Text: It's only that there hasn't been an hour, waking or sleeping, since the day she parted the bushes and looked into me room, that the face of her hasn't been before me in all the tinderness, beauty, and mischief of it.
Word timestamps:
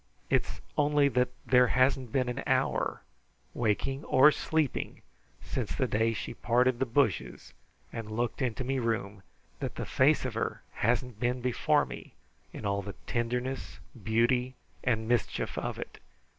It's 0.31 0.61
only 0.79 1.09
that 1.09 1.29
there 1.45 1.67
hasn't 1.67 2.11
been 2.11 2.27
an 2.27 2.41
hour, 2.47 3.03
waking 3.53 4.03
or 4.05 4.31
sleeping, 4.31 5.03
since 5.43 5.75
the 5.75 5.85
day 5.85 6.11
she 6.13 6.33
parted 6.33 6.79
the 6.79 6.87
bushes 6.87 7.53
and 7.93 8.09
looked 8.09 8.41
into 8.41 8.63
me 8.63 8.79
room, 8.79 9.21
that 9.59 9.75
the 9.75 9.85
face 9.85 10.25
of 10.25 10.33
her 10.33 10.63
hasn't 10.71 11.19
been 11.19 11.39
before 11.39 11.85
me 11.85 12.15
in 12.51 12.65
all 12.65 12.81
the 12.81 12.95
tinderness, 13.05 13.79
beauty, 14.03 14.55
and 14.83 15.07
mischief 15.07 15.55
of 15.55 15.77
it. 15.77 15.99